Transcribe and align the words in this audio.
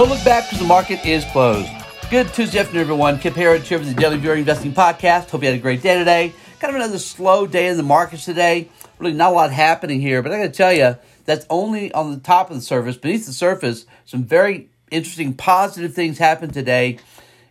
Don't 0.00 0.08
look 0.08 0.24
back 0.24 0.44
because 0.44 0.60
the 0.60 0.64
market 0.64 1.04
is 1.04 1.26
closed. 1.26 1.70
Good 2.08 2.32
Tuesday 2.32 2.58
afternoon, 2.58 2.80
everyone. 2.80 3.18
Kip 3.18 3.34
Herriage 3.34 3.68
here 3.68 3.78
for 3.78 3.84
the 3.84 3.92
Daily 3.92 4.16
VRA 4.16 4.38
Investing 4.38 4.72
Podcast. 4.72 5.28
Hope 5.28 5.42
you 5.42 5.48
had 5.48 5.58
a 5.58 5.60
great 5.60 5.82
day 5.82 5.98
today. 5.98 6.32
Kind 6.58 6.74
of 6.74 6.76
another 6.76 6.98
slow 6.98 7.46
day 7.46 7.68
in 7.68 7.76
the 7.76 7.82
markets 7.82 8.24
today. 8.24 8.70
Really 8.98 9.12
not 9.12 9.32
a 9.32 9.34
lot 9.34 9.52
happening 9.52 10.00
here, 10.00 10.22
but 10.22 10.32
I 10.32 10.38
got 10.38 10.44
to 10.44 10.48
tell 10.52 10.72
you, 10.72 10.96
that's 11.26 11.44
only 11.50 11.92
on 11.92 12.12
the 12.12 12.18
top 12.18 12.48
of 12.48 12.56
the 12.56 12.62
surface. 12.62 12.96
Beneath 12.96 13.26
the 13.26 13.34
surface, 13.34 13.84
some 14.06 14.24
very 14.24 14.70
interesting, 14.90 15.34
positive 15.34 15.92
things 15.92 16.16
happen 16.16 16.50
today 16.50 16.98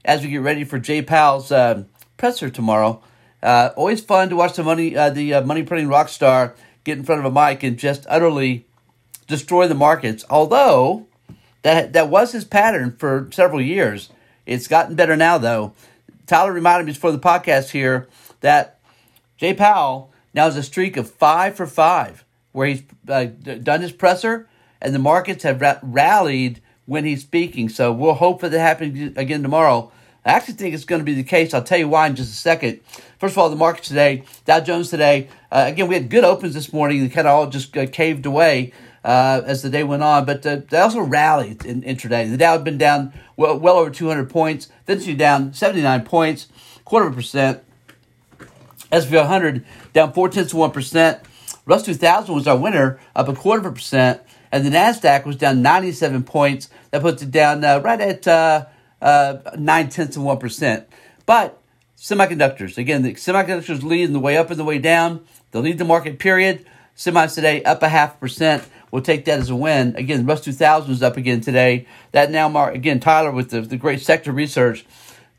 as 0.03 0.23
we 0.23 0.29
get 0.29 0.41
ready 0.41 0.63
for 0.63 0.79
Jay 0.79 1.03
Powell's 1.03 1.51
uh, 1.51 1.83
presser 2.17 2.49
tomorrow. 2.49 2.99
Uh, 3.43 3.69
always 3.75 4.01
fun 4.01 4.27
to 4.29 4.35
watch 4.35 4.55
the 4.55 4.63
money, 4.63 4.97
uh, 4.97 5.11
the 5.11 5.35
uh, 5.35 5.41
money 5.43 5.61
printing 5.61 5.87
rock 5.87 6.09
star 6.09 6.55
get 6.83 6.97
in 6.97 7.03
front 7.03 7.23
of 7.23 7.31
a 7.31 7.47
mic 7.47 7.61
and 7.61 7.77
just 7.77 8.07
utterly 8.09 8.65
destroy 9.27 9.67
the 9.67 9.75
markets. 9.75 10.25
Although 10.31 11.05
that 11.61 11.93
that 11.93 12.09
was 12.09 12.31
his 12.31 12.45
pattern 12.45 12.95
for 12.97 13.29
several 13.31 13.61
years. 13.61 14.09
It's 14.45 14.67
gotten 14.67 14.95
better 14.95 15.15
now, 15.15 15.37
though. 15.37 15.73
Tyler 16.25 16.53
reminded 16.53 16.85
me 16.85 16.93
before 16.93 17.11
the 17.11 17.19
podcast 17.19 17.71
here 17.71 18.07
that 18.41 18.79
Jay 19.37 19.53
Powell 19.53 20.11
now 20.33 20.45
has 20.45 20.57
a 20.57 20.63
streak 20.63 20.97
of 20.97 21.09
five 21.09 21.55
for 21.55 21.65
five, 21.65 22.23
where 22.51 22.67
he's 22.67 22.83
uh, 23.07 23.25
done 23.25 23.81
his 23.81 23.91
presser, 23.91 24.47
and 24.81 24.93
the 24.93 24.99
markets 24.99 25.43
have 25.43 25.61
ra- 25.61 25.79
rallied 25.81 26.61
when 26.85 27.05
he's 27.05 27.21
speaking. 27.21 27.69
So 27.69 27.91
we'll 27.91 28.13
hope 28.13 28.39
for 28.39 28.49
that 28.49 28.59
happening 28.59 29.13
again 29.15 29.41
tomorrow. 29.43 29.91
I 30.25 30.33
actually 30.33 30.55
think 30.55 30.75
it's 30.75 30.85
going 30.85 30.99
to 30.99 31.05
be 31.05 31.13
the 31.13 31.23
case. 31.23 31.53
I'll 31.53 31.63
tell 31.63 31.79
you 31.79 31.87
why 31.87 32.07
in 32.07 32.15
just 32.15 32.31
a 32.31 32.35
second. 32.35 32.81
First 33.19 33.33
of 33.33 33.37
all, 33.37 33.49
the 33.49 33.55
markets 33.55 33.87
today, 33.87 34.23
Dow 34.45 34.59
Jones 34.59 34.89
today. 34.89 35.29
Uh, 35.51 35.65
again, 35.67 35.87
we 35.87 35.95
had 35.95 36.09
good 36.09 36.23
opens 36.23 36.53
this 36.53 36.73
morning. 36.73 37.01
They 37.01 37.09
kind 37.09 37.27
of 37.27 37.33
all 37.33 37.47
just 37.47 37.75
uh, 37.75 37.87
caved 37.87 38.25
away 38.25 38.73
uh, 39.03 39.41
as 39.45 39.61
the 39.61 39.69
day 39.69 39.83
went 39.83 40.03
on, 40.03 40.25
but 40.25 40.45
uh, 40.45 40.61
they 40.69 40.77
also 40.77 41.01
rallied 41.01 41.65
in 41.65 41.81
intraday. 41.81 42.29
The 42.29 42.37
Dow 42.37 42.53
had 42.53 42.63
been 42.63 42.77
down 42.77 43.13
well, 43.37 43.57
well 43.57 43.77
over 43.77 43.89
200 43.89 44.29
points. 44.29 44.69
Then 44.85 44.99
she 44.99 45.15
down 45.15 45.53
79 45.53 46.03
points, 46.03 46.47
quarter 46.85 47.07
of 47.07 47.13
a 47.13 47.15
percent. 47.15 47.63
S&P 48.91 49.15
100 49.15 49.65
down 49.93 50.13
four 50.13 50.29
tenths 50.29 50.51
of 50.51 50.59
one 50.59 50.71
percent. 50.71 51.19
Russ 51.65 51.83
2000 51.83 52.33
was 52.33 52.47
our 52.47 52.57
winner, 52.57 52.99
up 53.15 53.27
a 53.27 53.35
quarter 53.35 53.59
of 53.59 53.65
a 53.67 53.75
percent, 53.75 54.21
and 54.51 54.65
the 54.65 54.71
Nasdaq 54.71 55.25
was 55.25 55.35
down 55.35 55.61
97 55.61 56.23
points. 56.23 56.69
That 56.91 57.01
puts 57.01 57.21
it 57.21 57.29
down 57.29 57.63
uh, 57.63 57.79
right 57.81 58.01
at 58.01 58.27
uh, 58.27 58.65
uh, 59.01 59.37
nine 59.57 59.89
tenths 59.89 60.17
of 60.17 60.23
one 60.23 60.39
percent. 60.39 60.87
But 61.27 61.61
semiconductors 61.95 62.77
again, 62.77 63.03
the 63.03 63.13
semiconductors 63.13 63.83
lead 63.83 64.05
in 64.05 64.13
the 64.13 64.19
way 64.19 64.37
up 64.37 64.49
and 64.49 64.59
the 64.59 64.65
way 64.65 64.79
down. 64.79 65.23
They 65.51 65.59
lead 65.59 65.77
the 65.77 65.85
market. 65.85 66.17
Period. 66.17 66.65
Semis 66.97 67.35
today 67.35 67.63
up 67.63 67.81
a 67.83 67.89
half 67.89 68.19
percent. 68.19 68.67
We'll 68.91 69.01
take 69.01 69.25
that 69.25 69.39
as 69.39 69.49
a 69.49 69.55
win. 69.55 69.95
Again, 69.95 70.25
Russ 70.25 70.41
2000 70.41 70.91
is 70.91 71.03
up 71.03 71.17
again 71.17 71.41
today. 71.41 71.87
That 72.11 72.31
now 72.31 72.49
mark 72.49 72.75
again 72.75 72.99
Tyler 72.99 73.31
with 73.31 73.51
the, 73.51 73.61
the 73.61 73.77
great 73.77 74.01
sector 74.01 74.31
research. 74.31 74.85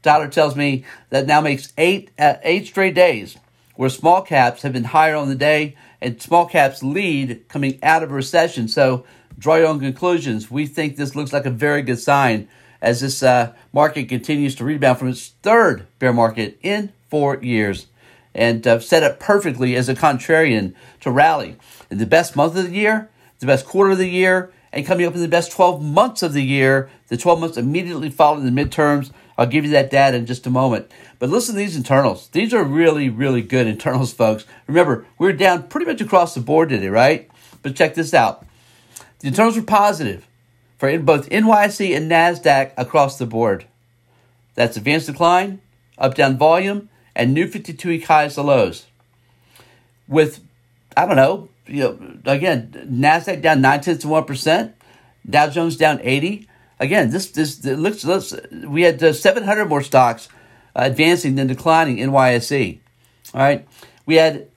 Tyler 0.02 0.28
tells 0.28 0.56
me 0.56 0.84
that 1.10 1.26
now 1.26 1.40
makes 1.40 1.72
eight 1.76 2.10
uh, 2.18 2.34
eight 2.42 2.66
straight 2.66 2.94
days 2.94 3.36
where 3.76 3.90
small 3.90 4.22
caps 4.22 4.62
have 4.62 4.72
been 4.72 4.84
higher 4.84 5.16
on 5.16 5.28
the 5.28 5.34
day 5.34 5.76
and 6.00 6.20
small 6.20 6.46
caps 6.46 6.82
lead 6.82 7.48
coming 7.48 7.78
out 7.82 8.02
of 8.02 8.10
a 8.10 8.14
recession. 8.14 8.68
So 8.68 9.04
draw 9.38 9.56
your 9.56 9.66
own 9.66 9.80
conclusions. 9.80 10.50
We 10.50 10.66
think 10.66 10.96
this 10.96 11.16
looks 11.16 11.32
like 11.32 11.46
a 11.46 11.50
very 11.50 11.82
good 11.82 11.98
sign 11.98 12.48
as 12.80 13.00
this 13.00 13.22
uh, 13.22 13.52
market 13.72 14.08
continues 14.08 14.54
to 14.56 14.64
rebound 14.64 14.98
from 14.98 15.08
its 15.08 15.28
third 15.42 15.86
bear 15.98 16.12
market 16.12 16.58
in 16.62 16.92
four 17.08 17.36
years 17.42 17.86
and 18.34 18.66
uh, 18.66 18.78
set 18.80 19.02
up 19.02 19.18
perfectly 19.18 19.74
as 19.76 19.88
a 19.88 19.94
contrarian 19.94 20.74
to 21.00 21.10
rally. 21.10 21.56
In 21.90 21.98
the 21.98 22.06
best 22.06 22.36
month 22.36 22.56
of 22.56 22.64
the 22.64 22.76
year, 22.76 23.10
the 23.40 23.46
best 23.46 23.66
quarter 23.66 23.90
of 23.90 23.98
the 23.98 24.08
year, 24.08 24.52
and 24.72 24.86
coming 24.86 25.04
up 25.04 25.14
in 25.14 25.20
the 25.20 25.28
best 25.28 25.50
12 25.50 25.82
months 25.82 26.22
of 26.22 26.32
the 26.32 26.44
year, 26.44 26.88
the 27.08 27.16
12 27.16 27.40
months 27.40 27.56
immediately 27.56 28.08
following 28.08 28.44
the 28.44 28.64
midterms. 28.64 29.10
I'll 29.36 29.46
give 29.46 29.64
you 29.64 29.70
that 29.70 29.90
data 29.90 30.16
in 30.16 30.26
just 30.26 30.46
a 30.46 30.50
moment. 30.50 30.90
But 31.18 31.30
listen 31.30 31.54
to 31.54 31.58
these 31.58 31.76
internals. 31.76 32.28
These 32.28 32.54
are 32.54 32.62
really, 32.62 33.08
really 33.08 33.42
good 33.42 33.66
internals, 33.66 34.12
folks. 34.12 34.44
Remember, 34.66 35.06
we're 35.18 35.32
down 35.32 35.64
pretty 35.64 35.86
much 35.86 36.00
across 36.00 36.34
the 36.34 36.40
board 36.40 36.68
today, 36.68 36.88
right? 36.88 37.30
But 37.62 37.74
check 37.74 37.94
this 37.94 38.14
out. 38.14 38.46
The 39.20 39.28
internals 39.28 39.56
were 39.56 39.62
positive 39.62 40.26
for 40.78 40.96
both 40.98 41.28
NYSE 41.28 41.94
and 41.94 42.10
NASDAQ 42.10 42.72
across 42.78 43.18
the 43.18 43.26
board. 43.26 43.66
That's 44.54 44.76
advanced 44.78 45.06
decline, 45.06 45.60
up 45.98 46.14
down 46.14 46.38
volume, 46.38 46.88
and 47.14 47.34
new 47.34 47.46
52 47.46 47.88
week 47.88 48.06
highs 48.06 48.34
to 48.34 48.42
lows. 48.42 48.86
With, 50.08 50.40
I 50.96 51.04
don't 51.06 51.16
know, 51.16 51.49
you 51.70 51.82
know, 51.82 52.32
again, 52.32 52.72
Nasdaq 52.90 53.42
down 53.42 53.60
nine 53.60 53.80
tenths 53.80 54.04
of 54.04 54.10
one 54.10 54.24
percent, 54.24 54.74
Dow 55.28 55.48
Jones 55.48 55.76
down 55.76 56.00
eighty. 56.02 56.48
Again, 56.78 57.10
this 57.10 57.30
this 57.30 57.64
looks, 57.64 58.04
we 58.66 58.82
had 58.82 59.02
uh, 59.02 59.12
seven 59.12 59.44
hundred 59.44 59.68
more 59.68 59.82
stocks 59.82 60.28
uh, 60.74 60.82
advancing 60.84 61.36
than 61.36 61.46
declining 61.46 61.98
in 61.98 62.10
YSE. 62.10 62.78
All 63.34 63.40
right, 63.40 63.66
we 64.06 64.16
had 64.16 64.48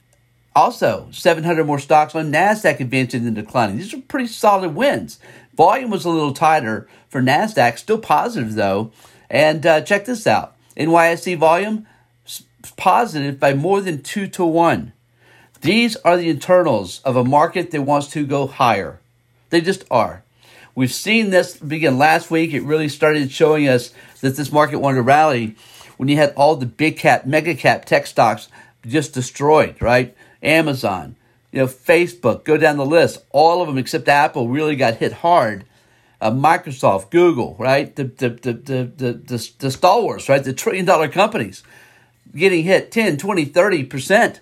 also 0.55 1.07
700 1.11 1.65
more 1.65 1.79
stocks 1.79 2.15
on 2.15 2.31
Nasdaq 2.31 2.79
advancing 2.79 3.23
than 3.23 3.33
declining. 3.33 3.77
These 3.77 3.93
are 3.93 4.01
pretty 4.01 4.27
solid 4.27 4.75
wins. 4.75 5.19
Volume 5.55 5.89
was 5.89 6.05
a 6.05 6.09
little 6.09 6.33
tighter 6.33 6.87
for 7.09 7.21
Nasdaq, 7.21 7.77
still 7.77 7.99
positive 7.99 8.55
though. 8.55 8.91
And 9.29 9.65
uh, 9.65 9.81
check 9.81 10.05
this 10.05 10.27
out: 10.27 10.55
NYSE 10.77 11.37
volume 11.37 11.87
positive 12.77 13.39
by 13.39 13.53
more 13.53 13.81
than 13.81 14.01
two 14.01 14.27
to 14.27 14.45
one. 14.45 14.93
These 15.63 15.95
are 15.95 16.17
the 16.17 16.27
internals 16.27 16.99
of 17.05 17.15
a 17.15 17.23
market 17.23 17.71
that 17.71 17.83
wants 17.83 18.09
to 18.09 18.25
go 18.25 18.47
higher. 18.47 18.99
They 19.49 19.61
just 19.61 19.85
are. 19.89 20.21
We've 20.75 20.91
seen 20.91 21.29
this 21.29 21.55
begin 21.55 21.97
last 21.97 22.29
week. 22.29 22.53
It 22.53 22.63
really 22.63 22.89
started 22.89 23.31
showing 23.31 23.69
us 23.69 23.93
that 24.19 24.35
this 24.35 24.51
market 24.51 24.79
wanted 24.79 24.97
to 24.97 25.03
rally 25.03 25.55
when 25.95 26.09
you 26.09 26.17
had 26.17 26.33
all 26.35 26.57
the 26.57 26.65
big 26.65 26.97
cap, 26.97 27.25
mega 27.25 27.55
cap 27.55 27.85
tech 27.85 28.07
stocks 28.07 28.49
just 28.85 29.13
destroyed, 29.13 29.81
right? 29.81 30.13
Amazon, 30.41 31.15
you 31.53 31.59
know, 31.59 31.67
Facebook, 31.67 32.43
go 32.43 32.57
down 32.57 32.75
the 32.75 32.85
list. 32.85 33.23
All 33.29 33.61
of 33.61 33.69
them 33.69 33.77
except 33.77 34.09
Apple 34.09 34.49
really 34.49 34.75
got 34.75 34.95
hit 34.95 35.13
hard. 35.13 35.63
Uh, 36.19 36.31
Microsoft, 36.31 37.09
Google, 37.09 37.55
right? 37.57 37.95
The, 37.95 38.03
the, 38.03 38.29
the, 38.31 38.53
the, 38.53 38.83
the, 38.97 39.13
the, 39.13 39.51
the 39.59 39.71
stalwarts, 39.71 40.27
right? 40.27 40.43
The 40.43 40.51
trillion 40.51 40.85
dollar 40.85 41.07
companies 41.07 41.63
getting 42.35 42.65
hit 42.65 42.91
10, 42.91 43.15
20, 43.15 43.45
30%. 43.45 44.39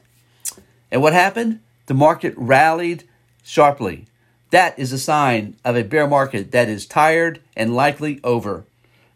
And 0.91 1.01
what 1.01 1.13
happened? 1.13 1.59
The 1.85 1.93
market 1.93 2.33
rallied 2.35 3.05
sharply. 3.43 4.07
That 4.51 4.77
is 4.77 4.91
a 4.91 4.99
sign 4.99 5.55
of 5.63 5.77
a 5.77 5.83
bear 5.83 6.07
market 6.07 6.51
that 6.51 6.67
is 6.67 6.85
tired 6.85 7.39
and 7.55 7.73
likely 7.73 8.19
over. 8.23 8.65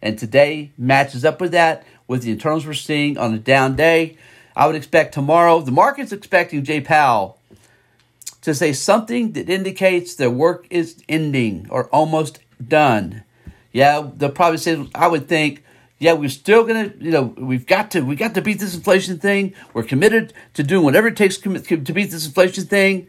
And 0.02 0.18
today 0.18 0.72
matches 0.78 1.26
up 1.26 1.42
with 1.42 1.52
that 1.52 1.86
with 2.08 2.24
the 2.24 2.32
internals 2.32 2.66
we're 2.66 2.74
seeing 2.74 3.18
on 3.18 3.34
a 3.34 3.40
down 3.40 3.76
day. 3.76 4.18
I 4.56 4.68
would 4.68 4.76
expect 4.76 5.14
tomorrow, 5.14 5.60
the 5.60 5.72
market's 5.72 6.14
expecting 6.14 6.64
Jay 6.64 6.80
Powell 6.80 7.38
to 8.42 8.54
say 8.54 8.72
something 8.72 9.34
that 9.34 9.50
indicates 9.50 10.16
their 10.16 10.30
work 10.30 10.68
is 10.70 11.04
ending 11.10 11.68
or 11.70 11.88
almost 11.88 12.40
done. 12.66 13.24
Yeah, 13.74 14.10
they'll 14.16 14.30
probably 14.30 14.60
say, 14.60 14.88
I 14.96 15.08
would 15.08 15.28
think, 15.28 15.65
yeah, 15.98 16.14
we're 16.14 16.30
still 16.30 16.66
gonna, 16.66 16.92
you 17.00 17.12
know, 17.12 17.24
we've 17.38 17.66
got 17.66 17.92
to, 17.92 18.02
we 18.02 18.16
got 18.16 18.34
to 18.36 18.42
beat 18.42 18.60
this 18.60 18.76
inflation 18.76 19.18
thing. 19.18 19.54
We're 19.74 19.84
committed 19.84 20.34
to 20.56 20.64
doing 20.64 20.84
whatever 20.84 21.08
it 21.08 21.16
takes 21.16 21.38
to 21.38 21.50
beat 21.50 22.12
this 22.12 22.26
inflation 22.26 22.66
thing. 22.66 23.08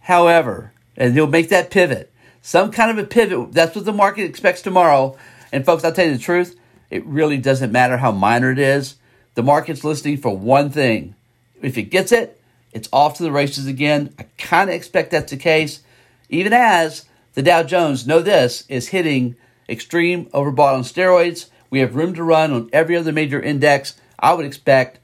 However, 0.00 0.72
and 0.96 1.14
he'll 1.14 1.26
make 1.26 1.48
that 1.48 1.70
pivot, 1.70 2.12
some 2.42 2.70
kind 2.70 2.90
of 2.90 2.98
a 3.02 3.06
pivot. 3.06 3.52
That's 3.52 3.74
what 3.74 3.84
the 3.84 3.92
market 3.92 4.24
expects 4.24 4.60
tomorrow. 4.60 5.16
And 5.52 5.64
folks, 5.64 5.82
I'll 5.82 5.92
tell 5.92 6.06
you 6.06 6.12
the 6.12 6.18
truth, 6.18 6.58
it 6.90 7.04
really 7.06 7.38
doesn't 7.38 7.72
matter 7.72 7.96
how 7.96 8.12
minor 8.12 8.50
it 8.50 8.58
is. 8.58 8.96
The 9.34 9.42
market's 9.42 9.84
listening 9.84 10.18
for 10.18 10.36
one 10.36 10.70
thing. 10.70 11.14
If 11.62 11.78
it 11.78 11.84
gets 11.84 12.12
it, 12.12 12.40
it's 12.72 12.88
off 12.92 13.16
to 13.16 13.22
the 13.22 13.32
races 13.32 13.66
again. 13.66 14.14
I 14.18 14.26
kind 14.38 14.68
of 14.68 14.76
expect 14.76 15.10
that's 15.10 15.30
the 15.30 15.38
case, 15.38 15.80
even 16.28 16.52
as 16.52 17.06
the 17.34 17.42
Dow 17.42 17.62
Jones, 17.62 18.06
know 18.06 18.20
this, 18.20 18.64
is 18.68 18.88
hitting 18.88 19.36
extreme 19.68 20.26
overbought 20.26 20.74
on 20.74 20.82
steroids 20.82 21.48
we 21.70 21.80
have 21.80 21.94
room 21.94 22.14
to 22.14 22.22
run 22.22 22.52
on 22.52 22.68
every 22.72 22.96
other 22.96 23.12
major 23.12 23.40
index. 23.40 23.94
I 24.18 24.34
would 24.34 24.44
expect 24.44 24.98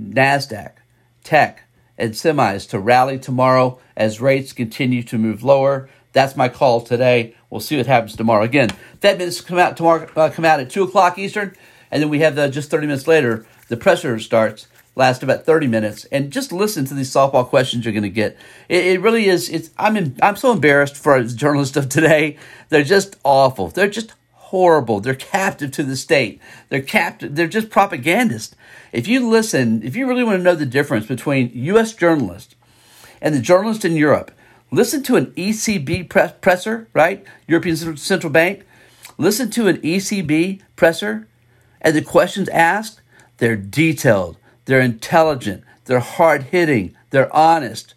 NASDAQ, 0.00 0.72
tech, 1.24 1.64
and 1.98 2.12
semis 2.12 2.68
to 2.70 2.78
rally 2.78 3.18
tomorrow 3.18 3.78
as 3.96 4.20
rates 4.20 4.52
continue 4.52 5.02
to 5.02 5.18
move 5.18 5.42
lower. 5.42 5.88
That's 6.12 6.36
my 6.36 6.48
call 6.48 6.80
today. 6.80 7.34
We'll 7.50 7.60
see 7.60 7.76
what 7.76 7.86
happens 7.86 8.16
tomorrow. 8.16 8.44
Again, 8.44 8.70
Fed 9.00 9.18
minutes 9.18 9.40
come 9.40 9.58
out 9.58 9.76
tomorrow. 9.76 10.08
Uh, 10.14 10.30
come 10.30 10.44
out 10.44 10.60
at 10.60 10.70
two 10.70 10.84
o'clock 10.84 11.18
Eastern, 11.18 11.54
and 11.90 12.02
then 12.02 12.08
we 12.08 12.20
have 12.20 12.34
the 12.34 12.48
just 12.48 12.70
thirty 12.70 12.86
minutes 12.86 13.06
later. 13.06 13.46
The 13.68 13.76
presser 13.76 14.18
starts, 14.18 14.68
last 14.94 15.22
about 15.22 15.44
thirty 15.44 15.66
minutes, 15.66 16.04
and 16.06 16.30
just 16.30 16.52
listen 16.52 16.84
to 16.86 16.94
these 16.94 17.10
softball 17.10 17.46
questions 17.46 17.84
you're 17.84 17.92
going 17.92 18.02
to 18.02 18.10
get. 18.10 18.36
It, 18.68 18.86
it, 18.86 19.00
really 19.00 19.26
is. 19.26 19.48
It's 19.48 19.70
I'm 19.78 19.96
in, 19.96 20.18
I'm 20.22 20.36
so 20.36 20.52
embarrassed 20.52 20.96
for 20.96 21.22
the 21.22 21.34
journalists 21.34 21.76
of 21.76 21.88
today. 21.88 22.36
They're 22.68 22.84
just 22.84 23.16
awful. 23.24 23.68
They're 23.68 23.88
just 23.88 24.12
horrible. 24.52 25.00
They're 25.00 25.14
captive 25.14 25.70
to 25.72 25.82
the 25.82 25.96
state. 25.96 26.38
They're 26.68 26.82
captive. 26.82 27.34
They're 27.34 27.46
just 27.46 27.70
propagandists. 27.70 28.54
If 28.92 29.08
you 29.08 29.26
listen, 29.26 29.82
if 29.82 29.96
you 29.96 30.06
really 30.06 30.22
want 30.22 30.40
to 30.40 30.42
know 30.42 30.54
the 30.54 30.66
difference 30.66 31.06
between 31.06 31.50
U.S. 31.54 31.94
journalists 31.94 32.54
and 33.22 33.34
the 33.34 33.40
journalists 33.40 33.86
in 33.86 33.96
Europe, 33.96 34.30
listen 34.70 35.02
to 35.04 35.16
an 35.16 35.28
ECB 35.36 36.06
presser, 36.42 36.86
right? 36.92 37.24
European 37.48 37.96
Central 37.96 38.30
Bank. 38.30 38.66
listen 39.16 39.48
to 39.52 39.68
an 39.68 39.78
ECB 39.78 40.60
presser 40.76 41.26
and 41.80 41.96
the 41.96 42.02
questions 42.02 42.50
asked, 42.50 43.00
they're 43.38 43.56
detailed, 43.56 44.36
they're 44.66 44.80
intelligent, 44.80 45.64
they're 45.86 46.00
hard 46.00 46.42
hitting, 46.42 46.94
they're 47.08 47.34
honest 47.34 47.94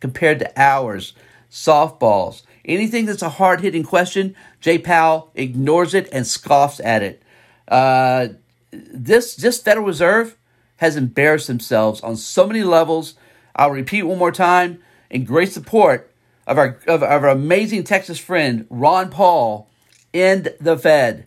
compared 0.00 0.38
to 0.38 0.50
ours. 0.56 1.12
Softballs. 1.50 2.44
Anything 2.68 3.06
that's 3.06 3.22
a 3.22 3.30
hard 3.30 3.62
hitting 3.62 3.82
question, 3.82 4.36
Jay 4.60 4.76
Powell 4.76 5.30
ignores 5.34 5.94
it 5.94 6.06
and 6.12 6.26
scoffs 6.26 6.80
at 6.80 7.02
it. 7.02 7.22
Uh, 7.66 8.28
this, 8.70 9.34
this 9.34 9.60
Federal 9.60 9.86
Reserve 9.86 10.36
has 10.76 10.94
embarrassed 10.94 11.46
themselves 11.46 12.02
on 12.02 12.16
so 12.16 12.46
many 12.46 12.62
levels. 12.62 13.14
I'll 13.56 13.70
repeat 13.70 14.02
one 14.02 14.18
more 14.18 14.32
time 14.32 14.80
in 15.08 15.24
great 15.24 15.50
support 15.50 16.12
of 16.46 16.58
our, 16.58 16.78
of, 16.86 17.02
of 17.02 17.24
our 17.24 17.28
amazing 17.28 17.84
Texas 17.84 18.18
friend, 18.18 18.66
Ron 18.68 19.10
Paul, 19.10 19.68
end 20.12 20.54
the 20.60 20.76
Fed. 20.76 21.26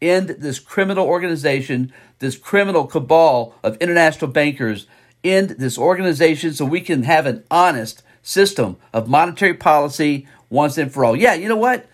End 0.00 0.30
this 0.30 0.58
criminal 0.58 1.06
organization, 1.06 1.92
this 2.18 2.36
criminal 2.36 2.86
cabal 2.86 3.54
of 3.62 3.76
international 3.78 4.30
bankers. 4.30 4.86
End 5.24 5.50
this 5.50 5.78
organization 5.78 6.52
so 6.52 6.64
we 6.64 6.80
can 6.80 7.04
have 7.04 7.24
an 7.24 7.44
honest 7.50 8.02
system 8.22 8.76
of 8.92 9.08
monetary 9.08 9.54
policy 9.54 10.26
once 10.52 10.76
and 10.78 10.92
for 10.92 11.04
all. 11.04 11.16
Yeah, 11.16 11.34
you 11.34 11.48
know 11.48 11.56
what? 11.56 11.86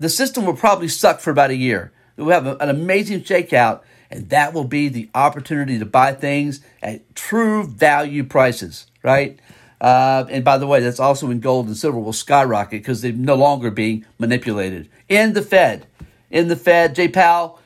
The 0.00 0.08
system 0.08 0.44
will 0.44 0.56
probably 0.56 0.88
suck 0.88 1.20
for 1.20 1.30
about 1.30 1.50
a 1.50 1.56
year. 1.56 1.92
We'll 2.16 2.28
have 2.28 2.46
an 2.60 2.68
amazing 2.68 3.22
shakeout, 3.22 3.82
and 4.10 4.28
that 4.30 4.52
will 4.52 4.64
be 4.64 4.88
the 4.88 5.08
opportunity 5.14 5.78
to 5.78 5.86
buy 5.86 6.12
things 6.12 6.60
at 6.82 7.14
true 7.14 7.64
value 7.64 8.24
prices, 8.24 8.86
right? 9.02 9.38
Uh, 9.80 10.24
and 10.30 10.44
by 10.44 10.58
the 10.58 10.66
way, 10.66 10.80
that's 10.80 11.00
also 11.00 11.28
when 11.28 11.40
gold 11.40 11.66
and 11.66 11.76
silver 11.76 11.98
will 11.98 12.12
skyrocket 12.12 12.82
because 12.82 13.02
they're 13.02 13.12
no 13.12 13.34
longer 13.34 13.70
being 13.70 14.04
manipulated. 14.18 14.88
In 15.08 15.32
the 15.32 15.42
Fed, 15.42 15.86
in 16.30 16.48
the 16.48 16.56
Fed, 16.56 16.94
Jay 16.94 17.08
Powell, 17.08 17.60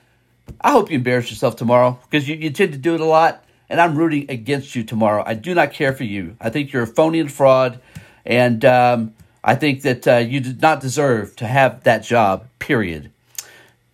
I 0.60 0.72
hope 0.72 0.90
you 0.90 0.96
embarrass 0.96 1.30
yourself 1.30 1.56
tomorrow 1.56 1.98
because 2.08 2.28
you, 2.28 2.36
you 2.36 2.50
tend 2.50 2.72
to 2.72 2.78
do 2.78 2.94
it 2.94 3.00
a 3.00 3.04
lot, 3.04 3.44
and 3.68 3.80
I'm 3.80 3.96
rooting 3.96 4.30
against 4.30 4.74
you 4.74 4.82
tomorrow. 4.84 5.22
I 5.26 5.34
do 5.34 5.54
not 5.54 5.72
care 5.72 5.92
for 5.92 6.04
you. 6.04 6.36
I 6.40 6.50
think 6.50 6.72
you're 6.72 6.82
a 6.82 6.86
phony 6.86 7.20
and 7.20 7.30
fraud, 7.30 7.80
and 8.24 8.64
um, 8.64 9.14
I 9.42 9.54
think 9.54 9.82
that 9.82 10.06
uh, 10.06 10.16
you 10.16 10.40
did 10.40 10.60
not 10.60 10.80
deserve 10.80 11.36
to 11.36 11.46
have 11.46 11.84
that 11.84 12.02
job, 12.02 12.46
period. 12.58 13.10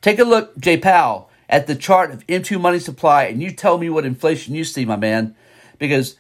Take 0.00 0.19
a 0.19 0.25
look, 0.25 0.58
Jay 0.58 0.76
Powell, 0.76 1.31
at 1.49 1.67
the 1.67 1.75
chart 1.75 2.11
of 2.11 2.26
M2 2.26 2.61
money 2.61 2.79
supply, 2.79 3.25
and 3.25 3.43
you 3.43 3.50
tell 3.50 3.79
me 3.79 3.91
what 3.91 4.05
inflation 4.05 4.55
you 4.55 4.64
see, 4.64 4.85
my 4.85 4.96
man, 4.96 5.35
because 5.79 6.17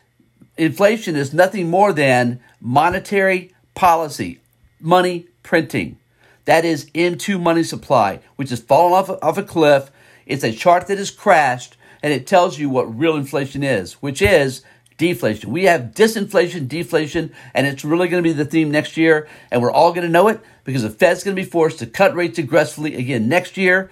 inflation 0.56 1.16
is 1.16 1.34
nothing 1.34 1.70
more 1.70 1.92
than 1.92 2.40
monetary 2.60 3.52
policy, 3.74 4.40
money 4.80 5.26
printing. 5.42 5.98
That 6.44 6.64
is 6.64 6.90
M2 6.90 7.40
money 7.40 7.62
supply, 7.62 8.20
which 8.36 8.50
has 8.50 8.60
fallen 8.60 8.92
off, 8.92 9.10
off 9.22 9.38
a 9.38 9.42
cliff. 9.42 9.90
It's 10.26 10.44
a 10.44 10.52
chart 10.52 10.86
that 10.86 10.98
has 10.98 11.10
crashed, 11.10 11.76
and 12.02 12.12
it 12.12 12.26
tells 12.26 12.58
you 12.58 12.68
what 12.68 12.98
real 12.98 13.16
inflation 13.16 13.62
is, 13.62 13.94
which 13.94 14.20
is 14.20 14.62
deflation. 14.96 15.50
We 15.50 15.64
have 15.64 15.92
disinflation, 15.94 16.68
deflation, 16.68 17.32
and 17.52 17.66
it's 17.66 17.84
really 17.84 18.08
going 18.08 18.22
to 18.22 18.28
be 18.28 18.32
the 18.32 18.44
theme 18.44 18.70
next 18.70 18.96
year, 18.96 19.28
and 19.50 19.60
we're 19.62 19.72
all 19.72 19.92
going 19.92 20.06
to 20.06 20.12
know 20.12 20.28
it 20.28 20.40
because 20.64 20.82
the 20.82 20.90
Fed's 20.90 21.24
going 21.24 21.36
to 21.36 21.42
be 21.42 21.48
forced 21.48 21.78
to 21.80 21.86
cut 21.86 22.14
rates 22.14 22.38
aggressively 22.38 22.94
again 22.96 23.28
next 23.28 23.56
year. 23.56 23.90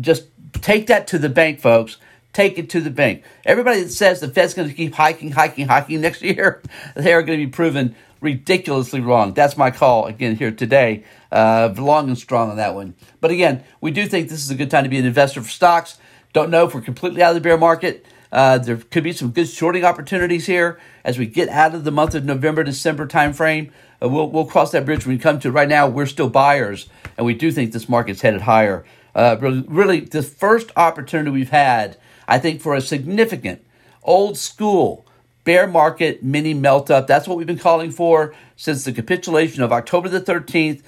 Just 0.00 0.26
take 0.52 0.86
that 0.86 1.06
to 1.08 1.18
the 1.18 1.28
bank, 1.28 1.60
folks. 1.60 1.96
Take 2.32 2.58
it 2.58 2.70
to 2.70 2.80
the 2.80 2.90
bank. 2.90 3.24
Everybody 3.44 3.82
that 3.82 3.90
says 3.90 4.20
the 4.20 4.28
Fed's 4.28 4.54
going 4.54 4.68
to 4.68 4.74
keep 4.74 4.94
hiking, 4.94 5.32
hiking, 5.32 5.66
hiking 5.66 6.00
next 6.00 6.22
year, 6.22 6.62
they 6.94 7.12
are 7.12 7.22
going 7.22 7.38
to 7.38 7.46
be 7.46 7.50
proven 7.50 7.96
ridiculously 8.20 9.00
wrong. 9.00 9.32
That's 9.32 9.56
my 9.56 9.70
call 9.70 10.06
again 10.06 10.36
here 10.36 10.50
today. 10.50 11.04
Uh, 11.30 11.72
long 11.76 12.08
and 12.08 12.18
strong 12.18 12.50
on 12.50 12.56
that 12.56 12.74
one. 12.74 12.94
But 13.20 13.30
again, 13.30 13.64
we 13.80 13.90
do 13.90 14.06
think 14.06 14.28
this 14.28 14.42
is 14.42 14.50
a 14.50 14.54
good 14.54 14.70
time 14.70 14.84
to 14.84 14.90
be 14.90 14.98
an 14.98 15.04
investor 15.04 15.42
for 15.42 15.48
stocks. 15.48 15.98
Don't 16.32 16.50
know 16.50 16.66
if 16.66 16.74
we're 16.74 16.80
completely 16.80 17.22
out 17.22 17.30
of 17.30 17.34
the 17.34 17.40
bear 17.40 17.56
market. 17.56 18.06
Uh, 18.30 18.58
there 18.58 18.76
could 18.76 19.04
be 19.04 19.12
some 19.12 19.30
good 19.30 19.48
shorting 19.48 19.84
opportunities 19.84 20.46
here 20.46 20.78
as 21.04 21.18
we 21.18 21.26
get 21.26 21.48
out 21.48 21.74
of 21.74 21.84
the 21.84 21.90
month 21.90 22.14
of 22.14 22.24
November, 22.24 22.62
December 22.62 23.06
timeframe. 23.06 23.70
Uh, 24.02 24.08
we'll, 24.08 24.28
we'll 24.30 24.44
cross 24.44 24.70
that 24.72 24.84
bridge 24.84 25.06
when 25.06 25.16
we 25.16 25.20
come 25.20 25.38
to 25.40 25.48
it. 25.48 25.52
Right 25.52 25.68
now, 25.68 25.88
we're 25.88 26.06
still 26.06 26.28
buyers, 26.28 26.88
and 27.16 27.26
we 27.26 27.34
do 27.34 27.50
think 27.50 27.72
this 27.72 27.88
market's 27.88 28.20
headed 28.20 28.42
higher. 28.42 28.84
Uh, 29.14 29.36
really, 29.40 29.64
really, 29.66 30.00
the 30.00 30.22
first 30.22 30.70
opportunity 30.76 31.30
we've 31.30 31.50
had, 31.50 31.96
I 32.26 32.38
think, 32.38 32.60
for 32.60 32.74
a 32.74 32.80
significant 32.80 33.64
old 34.02 34.36
school 34.36 35.06
bear 35.44 35.66
market 35.66 36.22
mini 36.22 36.52
melt 36.52 36.90
up. 36.90 37.06
That's 37.06 37.26
what 37.26 37.38
we've 37.38 37.46
been 37.46 37.58
calling 37.58 37.90
for 37.90 38.34
since 38.56 38.84
the 38.84 38.92
capitulation 38.92 39.62
of 39.62 39.72
October 39.72 40.08
the 40.08 40.20
13th 40.20 40.82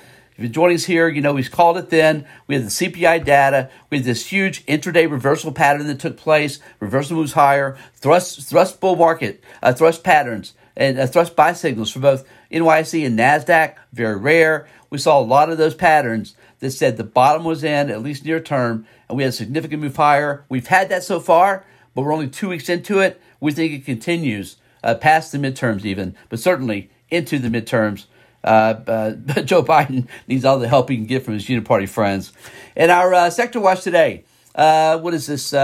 joining 0.49 0.77
us 0.77 0.85
here, 0.85 1.09
you 1.09 1.21
know 1.21 1.35
we've 1.35 1.51
called 1.51 1.77
it 1.77 1.91
then. 1.91 2.27
We 2.47 2.55
had 2.55 2.65
the 2.65 2.69
CPI 2.69 3.25
data. 3.25 3.69
We 3.91 3.99
had 3.99 4.07
this 4.07 4.27
huge 4.27 4.65
intraday 4.67 5.11
reversal 5.11 5.53
pattern 5.53 5.87
that 5.87 6.01
took 6.01 6.17
place. 6.17 6.61
Reversal 6.79 7.17
moves 7.17 7.33
higher. 7.33 7.77
Thrust 7.95 8.49
thrust 8.49 8.81
bull 8.81 8.97
market, 8.97 9.43
uh, 9.63 9.73
thrust 9.73 10.03
patterns, 10.03 10.55
and 10.77 10.99
uh, 10.99 11.07
thrust 11.07 11.37
buy 11.37 11.53
signals 11.53 11.91
for 11.91 12.01
both 12.01 12.27
NYC 12.51 13.05
and 13.05 13.19
Nasdaq. 13.19 13.75
Very 13.93 14.17
rare. 14.17 14.67
We 14.89 14.99
saw 14.99 15.21
a 15.21 15.23
lot 15.23 15.51
of 15.51 15.59
those 15.59 15.75
patterns 15.75 16.35
that 16.61 16.71
said 16.71 16.97
the 16.97 17.05
bottom 17.05 17.45
was 17.45 17.63
in, 17.63 17.91
at 17.91 18.03
least 18.03 18.25
near 18.25 18.41
term, 18.41 18.87
and 19.09 19.17
we 19.17 19.25
had 19.25 19.31
a 19.31 19.37
significant 19.37 19.83
move 19.83 19.97
higher. 19.97 20.45
We've 20.49 20.67
had 20.67 20.89
that 20.89 21.05
so 21.05 21.21
far, 21.21 21.65
but 21.95 22.03
we're 22.03 22.13
only 22.13 22.29
two 22.29 22.49
weeks 22.49 22.69
into 22.69 23.01
it. 23.01 23.21
We 23.41 23.53
think 23.53 23.73
it 23.73 23.85
continues 23.85 24.57
uh, 24.83 24.95
past 24.95 25.33
the 25.33 25.39
midterms, 25.39 25.85
even, 25.85 26.15
but 26.29 26.41
certainly 26.41 26.91
into 27.11 27.39
the 27.39 27.49
midterms. 27.49 28.07
Uh, 28.43 28.75
uh, 28.87 29.11
Joe 29.43 29.63
Biden 29.63 30.09
needs 30.27 30.45
all 30.45 30.59
the 30.59 30.69
help 30.69 30.89
he 30.89 30.97
can 30.97 31.07
get 31.07 31.25
from 31.25 31.35
his 31.35 31.47
Uniparty 31.47 31.89
friends. 31.89 32.33
In 32.77 32.91
our 32.91 33.13
uh, 33.13 33.31
sector 33.31 33.61
watch 33.61 33.83
today, 33.83 34.25
uh, 34.55 34.99
what 34.99 35.15
is 35.15 35.27
this? 35.27 35.55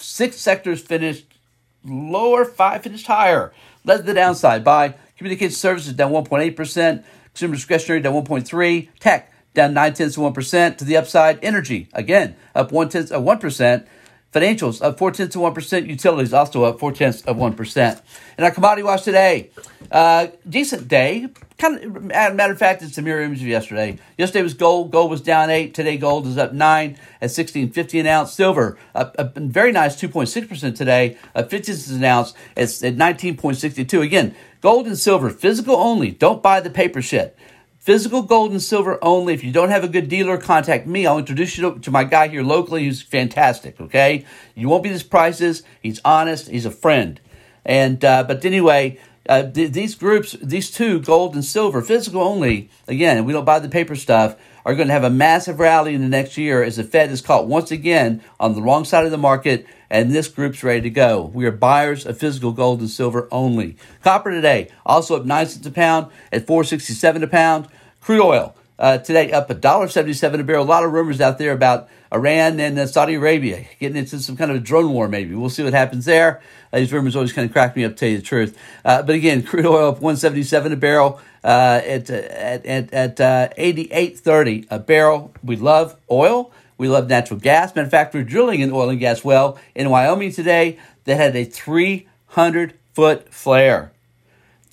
Six 0.00 0.36
sectors 0.36 0.80
finished 0.80 1.26
lower, 1.84 2.44
five 2.44 2.82
finished 2.82 3.06
higher. 3.06 3.52
Led 3.84 4.04
the 4.06 4.14
downside 4.14 4.64
by 4.64 4.94
communication 5.16 5.54
services 5.54 5.92
down 5.92 6.12
1.8%, 6.12 7.04
consumer 7.32 7.54
discretionary 7.54 8.00
down 8.00 8.14
1.3%, 8.14 8.88
tech 9.00 9.32
down 9.54 9.74
9 9.74 9.94
tenths 9.94 10.16
of 10.16 10.34
1%. 10.34 10.76
To 10.78 10.84
the 10.84 10.96
upside, 10.96 11.42
energy, 11.42 11.88
again, 11.92 12.36
up 12.54 12.72
1 12.72 12.88
tenth 12.88 13.10
of 13.10 13.22
1%. 13.24 13.86
Financials 14.32 14.84
up 14.84 14.98
four 14.98 15.10
tenths 15.10 15.34
of 15.34 15.40
one 15.40 15.54
percent. 15.54 15.86
Utilities 15.86 16.34
also 16.34 16.64
up 16.64 16.78
four 16.78 16.92
tenths 16.92 17.22
of 17.22 17.38
one 17.38 17.54
percent. 17.54 18.00
And 18.36 18.44
our 18.44 18.50
commodity 18.50 18.82
watch 18.82 19.02
today, 19.02 19.50
uh, 19.90 20.26
decent 20.46 20.86
day. 20.86 21.28
Kind 21.56 21.82
of, 21.82 22.04
matter 22.04 22.52
of 22.52 22.58
fact, 22.58 22.82
it's 22.82 22.98
a 22.98 23.02
mirror 23.02 23.22
image 23.22 23.40
of 23.40 23.48
yesterday. 23.48 23.98
Yesterday 24.18 24.42
was 24.42 24.52
gold. 24.52 24.90
Gold 24.90 25.10
was 25.10 25.22
down 25.22 25.48
eight. 25.48 25.72
Today, 25.72 25.96
gold 25.96 26.26
is 26.26 26.36
up 26.36 26.52
nine 26.52 26.98
at 27.22 27.30
sixteen 27.30 27.70
fifty 27.70 27.98
an 27.98 28.06
ounce. 28.06 28.34
Silver 28.34 28.78
up, 28.94 29.16
a 29.18 29.32
very 29.40 29.72
nice 29.72 29.98
two 29.98 30.08
point 30.08 30.28
six 30.28 30.46
percent 30.46 30.76
today. 30.76 31.16
At 31.34 31.48
fifty 31.48 31.72
cents 31.72 31.88
an 31.88 32.04
ounce. 32.04 32.34
At 32.54 32.96
nineteen 32.96 33.34
point 33.34 33.56
sixty 33.56 33.86
two. 33.86 34.02
Again, 34.02 34.34
gold 34.60 34.86
and 34.86 34.98
silver, 34.98 35.30
physical 35.30 35.74
only. 35.74 36.10
Don't 36.10 36.42
buy 36.42 36.60
the 36.60 36.70
paper 36.70 37.00
shit. 37.00 37.34
Physical 37.88 38.20
gold 38.20 38.50
and 38.50 38.60
silver 38.60 38.98
only. 39.00 39.32
If 39.32 39.42
you 39.42 39.50
don't 39.50 39.70
have 39.70 39.82
a 39.82 39.88
good 39.88 40.10
dealer, 40.10 40.36
contact 40.36 40.86
me. 40.86 41.06
I'll 41.06 41.16
introduce 41.16 41.56
you 41.56 41.78
to 41.78 41.90
my 41.90 42.04
guy 42.04 42.28
here 42.28 42.42
locally 42.42 42.84
who's 42.84 43.00
fantastic, 43.00 43.80
okay? 43.80 44.26
You 44.54 44.68
won't 44.68 44.82
be 44.82 44.94
prices. 45.08 45.62
He's 45.80 45.98
honest. 46.04 46.50
He's 46.50 46.66
a 46.66 46.70
friend. 46.70 47.18
And, 47.64 48.04
uh, 48.04 48.24
but 48.24 48.44
anyway, 48.44 49.00
uh, 49.26 49.44
th- 49.44 49.72
these 49.72 49.94
groups, 49.94 50.36
these 50.42 50.70
two, 50.70 51.00
gold 51.00 51.32
and 51.32 51.42
silver, 51.42 51.80
physical 51.80 52.20
only, 52.20 52.68
again, 52.86 53.24
we 53.24 53.32
don't 53.32 53.46
buy 53.46 53.58
the 53.58 53.70
paper 53.70 53.96
stuff, 53.96 54.36
are 54.66 54.74
going 54.74 54.88
to 54.88 54.92
have 54.92 55.04
a 55.04 55.08
massive 55.08 55.58
rally 55.58 55.94
in 55.94 56.02
the 56.02 56.08
next 56.08 56.36
year 56.36 56.62
as 56.62 56.76
the 56.76 56.84
Fed 56.84 57.10
is 57.10 57.22
caught 57.22 57.46
once 57.46 57.70
again 57.70 58.22
on 58.38 58.54
the 58.54 58.60
wrong 58.60 58.84
side 58.84 59.06
of 59.06 59.10
the 59.10 59.16
market 59.16 59.66
and 59.88 60.10
this 60.10 60.28
group's 60.28 60.62
ready 60.62 60.82
to 60.82 60.90
go. 60.90 61.30
We 61.32 61.46
are 61.46 61.50
buyers 61.50 62.04
of 62.04 62.18
physical 62.18 62.52
gold 62.52 62.80
and 62.80 62.90
silver 62.90 63.28
only. 63.30 63.76
Copper 64.04 64.30
today 64.30 64.68
also 64.84 65.16
up 65.16 65.24
9 65.24 65.46
cents 65.46 65.66
a 65.66 65.70
pound 65.70 66.08
at 66.30 66.46
467 66.46 67.22
a 67.22 67.26
pound. 67.26 67.68
Crude 68.00 68.22
oil 68.22 68.54
uh, 68.78 68.98
today 68.98 69.32
up 69.32 69.48
$1.77 69.48 70.40
a 70.40 70.44
barrel. 70.44 70.64
A 70.64 70.66
lot 70.66 70.84
of 70.84 70.92
rumors 70.92 71.20
out 71.20 71.38
there 71.38 71.52
about 71.52 71.88
Iran 72.12 72.58
and 72.60 72.78
uh, 72.78 72.86
Saudi 72.86 73.14
Arabia 73.14 73.66
getting 73.80 73.96
into 73.96 74.18
some 74.20 74.36
kind 74.36 74.50
of 74.50 74.56
a 74.56 74.60
drone 74.60 74.92
war, 74.92 75.08
maybe. 75.08 75.34
We'll 75.34 75.50
see 75.50 75.64
what 75.64 75.72
happens 75.72 76.04
there. 76.04 76.40
Uh, 76.72 76.78
these 76.78 76.92
rumors 76.92 77.16
always 77.16 77.32
kind 77.32 77.46
of 77.46 77.52
crack 77.52 77.76
me 77.76 77.84
up, 77.84 77.92
to 77.92 77.96
tell 77.96 78.08
you 78.08 78.18
the 78.18 78.22
truth. 78.22 78.56
Uh, 78.84 79.02
but 79.02 79.14
again, 79.14 79.42
crude 79.42 79.66
oil 79.66 79.88
up 79.88 79.94
177 79.96 80.72
a 80.72 80.76
barrel 80.76 81.20
uh, 81.44 81.80
at, 81.84 82.08
at, 82.08 82.66
at, 82.66 82.92
at 82.92 83.20
uh, 83.20 83.48
88.30 83.58 84.66
a 84.70 84.78
barrel. 84.78 85.32
We 85.42 85.56
love 85.56 85.96
oil. 86.10 86.52
We 86.78 86.88
love 86.88 87.08
natural 87.08 87.40
gas. 87.40 87.74
Matter 87.74 87.86
of 87.86 87.90
fact, 87.90 88.14
we're 88.14 88.22
drilling 88.22 88.62
an 88.62 88.70
oil 88.70 88.88
and 88.88 89.00
gas 89.00 89.24
well 89.24 89.58
in 89.74 89.90
Wyoming 89.90 90.32
today 90.32 90.78
that 91.04 91.16
had 91.16 91.34
a 91.34 91.44
300 91.44 92.74
foot 92.94 93.34
flare. 93.34 93.92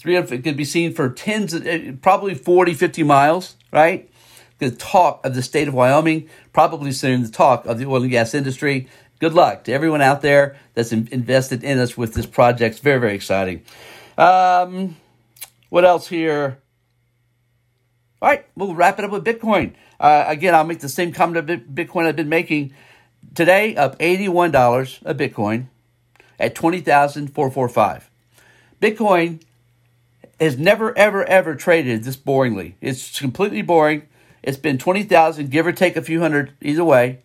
300 0.06 0.44
could 0.44 0.56
be 0.56 0.64
seen 0.64 0.94
for 0.94 1.10
tens, 1.10 1.54
of, 1.54 1.66
uh, 1.66 1.94
probably 2.02 2.36
40, 2.36 2.76
50 2.76 3.02
miles, 3.02 3.56
right? 3.74 4.08
The 4.60 4.70
talk 4.70 5.26
of 5.26 5.34
the 5.34 5.42
state 5.42 5.68
of 5.68 5.74
Wyoming, 5.74 6.30
probably 6.54 6.92
soon 6.92 7.24
the 7.24 7.30
talk 7.30 7.66
of 7.66 7.80
the 7.80 7.86
oil 7.88 8.04
and 8.04 8.12
gas 8.12 8.36
industry. 8.36 8.88
Good 9.20 9.34
luck 9.34 9.64
to 9.64 9.74
everyone 9.74 10.04
out 10.04 10.22
there 10.22 10.58
that's 10.76 10.92
in, 10.92 11.10
invested 11.12 11.64
in 11.64 11.80
us 11.80 11.98
with 11.98 12.14
this 12.14 12.28
project. 12.28 12.76
It's 12.76 12.84
very, 12.84 13.00
very 13.00 13.16
exciting. 13.16 13.64
Um, 14.16 14.96
what 15.70 15.84
else 15.84 16.08
here? 16.08 16.60
All 18.22 18.30
right, 18.30 18.46
we'll 18.56 18.76
wrap 18.76 19.00
it 19.00 19.06
up 19.06 19.12
with 19.12 19.26
Bitcoin. 19.26 19.74
Uh, 20.00 20.26
again, 20.28 20.54
I'll 20.54 20.66
make 20.66 20.82
the 20.82 20.90
same 20.90 21.14
comment 21.14 21.50
of 21.50 21.60
Bitcoin 21.60 22.06
I've 22.06 22.16
been 22.16 22.30
making 22.30 22.74
today, 23.34 23.76
up 23.76 23.98
$81 23.98 25.02
a 25.04 25.16
Bitcoin 25.16 25.68
at 26.40 26.54
20,445. 26.54 28.12
Bitcoin 28.80 29.42
has 30.40 30.58
never, 30.58 30.98
ever, 30.98 31.24
ever 31.26 31.56
traded 31.56 32.04
this 32.04 32.18
boringly. 32.18 32.74
It's 32.82 33.20
completely 33.20 33.62
boring. 33.62 34.04
It's 34.44 34.58
been 34.58 34.78
20,000, 34.78 35.50
give 35.50 35.66
or 35.66 35.72
take 35.72 35.96
a 35.96 36.02
few 36.02 36.20
hundred 36.20 36.54
either 36.62 36.84
way, 36.84 37.20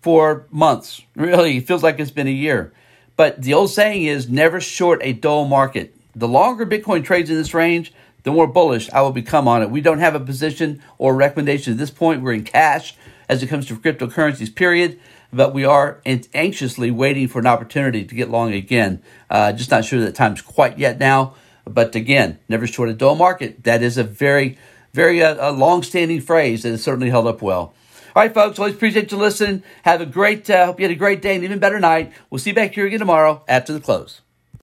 for 0.00 0.46
months. 0.50 1.02
Really, 1.16 1.58
it 1.58 1.66
feels 1.66 1.82
like 1.82 2.00
it's 2.00 2.10
been 2.10 2.26
a 2.26 2.30
year. 2.30 2.72
But 3.16 3.42
the 3.42 3.54
old 3.54 3.70
saying 3.70 4.04
is 4.04 4.28
never 4.28 4.60
short 4.60 5.00
a 5.02 5.12
dull 5.12 5.44
market. 5.44 5.94
The 6.14 6.28
longer 6.28 6.66
Bitcoin 6.66 7.04
trades 7.04 7.30
in 7.30 7.36
this 7.36 7.54
range, 7.54 7.92
the 8.22 8.32
more 8.32 8.46
bullish 8.46 8.90
I 8.92 9.02
will 9.02 9.12
become 9.12 9.48
on 9.48 9.62
it. 9.62 9.70
We 9.70 9.80
don't 9.80 9.98
have 9.98 10.14
a 10.14 10.20
position 10.20 10.82
or 10.98 11.14
recommendation 11.14 11.72
at 11.72 11.78
this 11.78 11.90
point. 11.90 12.22
We're 12.22 12.34
in 12.34 12.44
cash 12.44 12.94
as 13.28 13.42
it 13.42 13.48
comes 13.48 13.66
to 13.66 13.76
cryptocurrencies, 13.76 14.54
period. 14.54 14.98
But 15.32 15.54
we 15.54 15.64
are 15.64 16.00
anxiously 16.04 16.90
waiting 16.90 17.26
for 17.28 17.38
an 17.38 17.46
opportunity 17.46 18.04
to 18.04 18.14
get 18.14 18.30
long 18.30 18.52
again. 18.52 19.02
Uh, 19.30 19.52
just 19.52 19.70
not 19.70 19.84
sure 19.84 20.00
that 20.00 20.14
time's 20.14 20.42
quite 20.42 20.78
yet 20.78 20.98
now. 20.98 21.34
But 21.64 21.94
again, 21.94 22.38
never 22.48 22.66
short 22.66 22.88
a 22.88 22.94
dull 22.94 23.14
market. 23.14 23.64
That 23.64 23.82
is 23.82 23.98
a 23.98 24.04
very, 24.04 24.58
very 24.92 25.22
uh, 25.22 25.50
a 25.50 25.52
long-standing 25.52 26.20
phrase 26.20 26.62
that 26.62 26.70
has 26.70 26.82
certainly 26.82 27.10
held 27.10 27.26
up 27.26 27.42
well. 27.42 27.74
All 28.14 28.22
right, 28.22 28.34
folks. 28.34 28.58
Always 28.58 28.74
appreciate 28.74 29.10
you 29.10 29.18
listening. 29.18 29.62
Have 29.84 30.00
a 30.00 30.06
great, 30.06 30.48
uh, 30.50 30.66
hope 30.66 30.80
you 30.80 30.84
had 30.84 30.92
a 30.92 30.98
great 30.98 31.22
day 31.22 31.34
and 31.34 31.44
even 31.44 31.58
better 31.58 31.80
night. 31.80 32.12
We'll 32.28 32.40
see 32.40 32.50
you 32.50 32.56
back 32.56 32.74
here 32.74 32.86
again 32.86 32.98
tomorrow 32.98 33.42
after 33.48 33.72
the 33.72 33.80
close. 33.80 34.20